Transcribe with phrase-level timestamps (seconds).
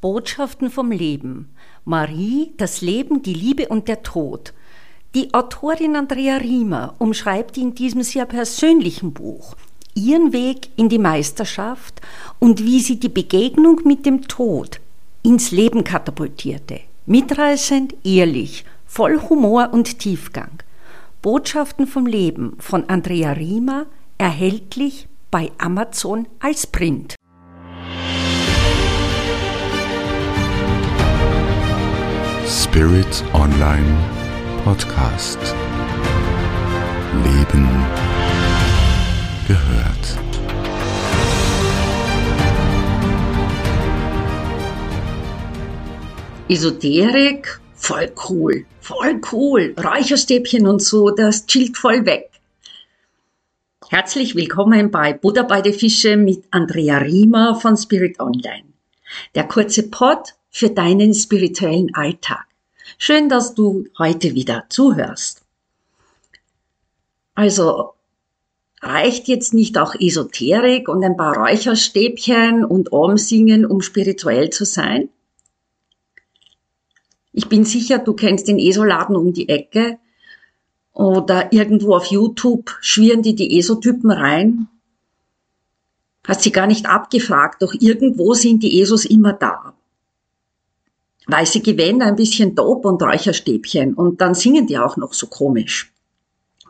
[0.00, 1.48] Botschaften vom Leben.
[1.84, 4.54] Marie, das Leben, die Liebe und der Tod.
[5.16, 9.56] Die Autorin Andrea Riemer umschreibt in diesem sehr persönlichen Buch
[9.94, 12.00] ihren Weg in die Meisterschaft
[12.38, 14.78] und wie sie die Begegnung mit dem Tod
[15.24, 16.80] ins Leben katapultierte.
[17.06, 20.62] Mitreißend, ehrlich, voll Humor und Tiefgang.
[21.22, 23.86] Botschaften vom Leben von Andrea Riemer,
[24.18, 27.17] erhältlich bei Amazon als Print.
[32.78, 33.98] Spirit Online
[34.62, 35.40] Podcast.
[37.24, 37.66] Leben
[39.48, 40.06] gehört.
[46.48, 49.74] Esoterik, voll cool, voll cool.
[49.76, 52.30] Räucherstäbchen und so, das chillt voll weg.
[53.88, 58.68] Herzlich willkommen bei Buddha bei der Fische mit Andrea Riemer von Spirit Online.
[59.34, 62.47] Der kurze Pod für deinen spirituellen Alltag.
[62.96, 65.42] Schön, dass du heute wieder zuhörst.
[67.34, 67.94] Also,
[68.80, 75.08] reicht jetzt nicht auch Esoterik und ein paar Räucherstäbchen und Omsingen, um spirituell zu sein?
[77.32, 79.98] Ich bin sicher, du kennst den ESO-Laden um die Ecke
[80.92, 84.66] oder irgendwo auf YouTube schwirren die die ESO-Typen rein.
[86.26, 89.77] Hast sie gar nicht abgefragt, doch irgendwo sind die ESOs immer da.
[91.28, 95.92] Weiße Gewänder, ein bisschen Dope und Räucherstäbchen und dann singen die auch noch so komisch.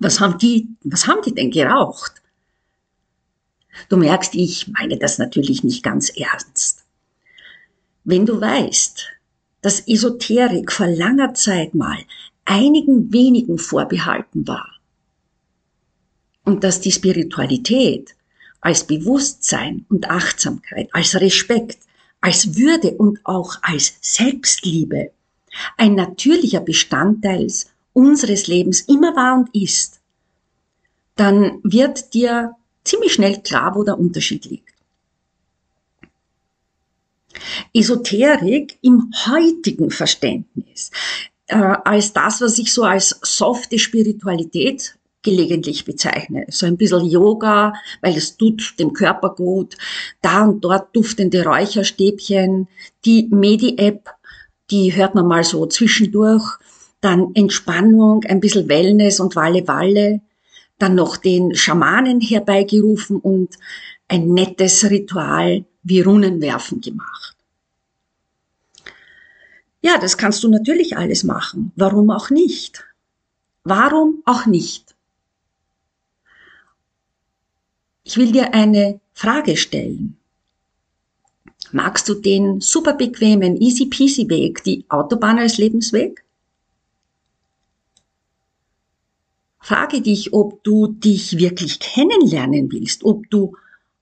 [0.00, 2.14] Was haben die, was haben die denn geraucht?
[3.88, 6.84] Du merkst, ich meine das natürlich nicht ganz ernst.
[8.02, 9.06] Wenn du weißt,
[9.60, 11.98] dass Esoterik vor langer Zeit mal
[12.44, 14.68] einigen wenigen vorbehalten war
[16.44, 18.16] und dass die Spiritualität
[18.60, 21.78] als Bewusstsein und Achtsamkeit, als Respekt,
[22.20, 25.12] als Würde und auch als Selbstliebe
[25.76, 27.48] ein natürlicher Bestandteil
[27.92, 30.00] unseres Lebens immer war und ist,
[31.16, 34.74] dann wird dir ziemlich schnell klar, wo der Unterschied liegt.
[37.72, 40.90] Esoterik im heutigen Verständnis
[41.46, 44.96] äh, als das, was ich so als softe Spiritualität
[45.28, 46.46] gelegentlich bezeichne.
[46.48, 49.76] So ein bisschen Yoga, weil es tut dem Körper gut.
[50.22, 52.68] Da und dort duftende Räucherstäbchen.
[53.04, 54.10] Die Medi-App,
[54.70, 56.44] die hört man mal so zwischendurch.
[57.00, 60.20] Dann Entspannung, ein bisschen Wellness und Walle-Walle.
[60.78, 63.56] Dann noch den Schamanen herbeigerufen und
[64.08, 67.36] ein nettes Ritual wie Runenwerfen gemacht.
[69.80, 71.72] Ja, das kannst du natürlich alles machen.
[71.76, 72.84] Warum auch nicht?
[73.62, 74.87] Warum auch nicht?
[78.08, 80.16] Ich will dir eine Frage stellen.
[81.72, 86.24] Magst du den super bequemen, easy peasy Weg, die Autobahn als Lebensweg?
[89.60, 93.54] Frage dich, ob du dich wirklich kennenlernen willst, ob du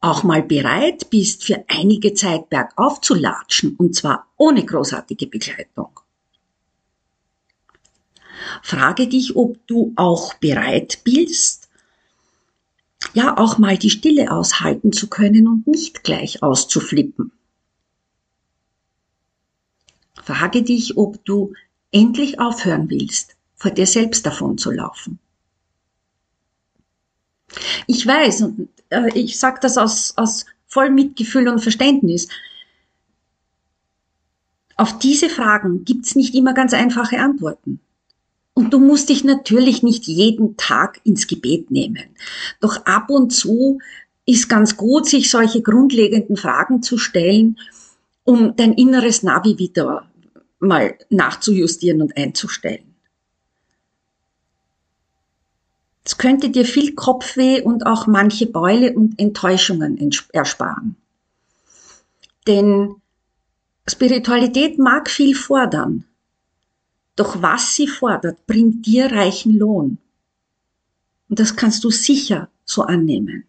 [0.00, 6.00] auch mal bereit bist, für einige Zeit bergauf zu latschen, und zwar ohne großartige Begleitung.
[8.64, 11.61] Frage dich, ob du auch bereit bist,
[13.14, 17.32] ja auch mal die Stille aushalten zu können und nicht gleich auszuflippen.
[20.22, 21.52] Frage dich, ob du
[21.90, 25.18] endlich aufhören willst, vor dir selbst davon zu laufen.
[27.86, 32.28] Ich weiß, und äh, ich sage das aus, aus voll Mitgefühl und Verständnis,
[34.76, 37.80] auf diese Fragen gibt's nicht immer ganz einfache Antworten.
[38.54, 42.04] Und du musst dich natürlich nicht jeden Tag ins Gebet nehmen.
[42.60, 43.78] Doch ab und zu
[44.26, 47.58] ist ganz gut, sich solche grundlegenden Fragen zu stellen,
[48.24, 50.08] um dein inneres Navi wieder
[50.58, 52.94] mal nachzujustieren und einzustellen.
[56.04, 59.98] Es könnte dir viel Kopfweh und auch manche Beule und Enttäuschungen
[60.32, 60.96] ersparen.
[62.46, 62.96] Denn
[63.88, 66.04] Spiritualität mag viel fordern.
[67.22, 69.98] Doch was sie fordert, bringt dir reichen Lohn.
[71.28, 73.44] Und das kannst du sicher so annehmen.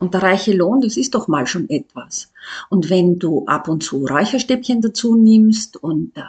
[0.00, 2.32] Und der reiche Lohn, das ist doch mal schon etwas.
[2.70, 6.24] Und wenn du ab und zu Räucherstäbchen dazu nimmst und äh,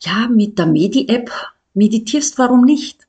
[0.00, 1.30] ja, mit der Medi-App
[1.72, 3.08] meditierst, warum nicht?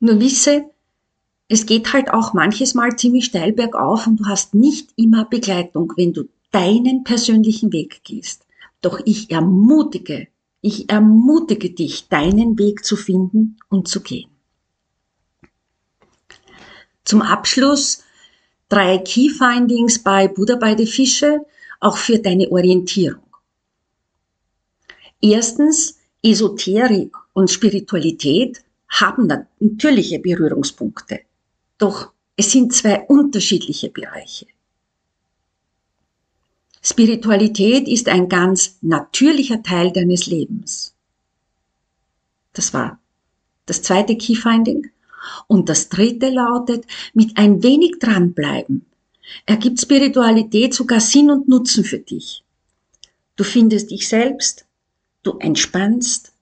[0.00, 0.66] Nur wisse,
[1.48, 5.94] es geht halt auch manches Mal ziemlich steil bergauf und du hast nicht immer Begleitung,
[5.96, 8.44] wenn du deinen persönlichen Weg gehst.
[8.80, 10.28] Doch ich ermutige,
[10.60, 14.30] ich ermutige dich, deinen Weg zu finden und zu gehen.
[17.04, 18.04] Zum Abschluss
[18.68, 21.40] drei Key Findings bei Buddha bei die Fische,
[21.80, 23.22] auch für deine Orientierung.
[25.20, 31.20] Erstens, Esoterik und Spiritualität haben natürliche Berührungspunkte.
[31.78, 34.46] Doch es sind zwei unterschiedliche Bereiche.
[36.82, 40.94] Spiritualität ist ein ganz natürlicher Teil deines Lebens.
[42.52, 42.98] Das war
[43.66, 44.90] das zweite Key Finding.
[45.46, 48.86] Und das dritte lautet, mit ein wenig dranbleiben
[49.46, 52.44] ergibt Spiritualität sogar Sinn und Nutzen für dich.
[53.36, 54.66] Du findest dich selbst,
[55.22, 56.32] du entspannst,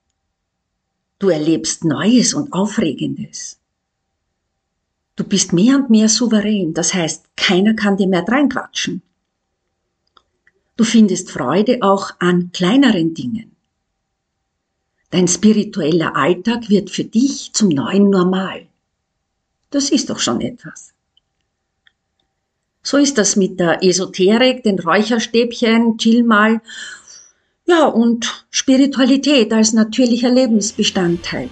[1.19, 3.59] du erlebst Neues und Aufregendes.
[5.17, 9.03] Du bist mehr und mehr souverän, das heißt, keiner kann dir mehr reinquatschen.
[10.77, 13.57] Du findest Freude auch an kleineren Dingen.
[15.11, 18.67] Dein spiritueller Alltag wird für dich zum neuen Normal.
[19.71, 20.93] Das ist doch schon etwas.
[22.83, 26.61] So ist das mit der Esoterik, den Räucherstäbchen, chill mal.
[27.67, 31.49] Ja, und Spiritualität als natürlicher Lebensbestandteil.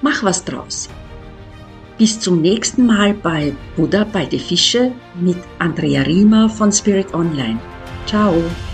[0.00, 0.88] Mach was draus.
[1.98, 7.60] Bis zum nächsten Mal bei Buddha bei die Fische mit Andrea Riemer von Spirit Online.
[8.08, 8.67] Tchau!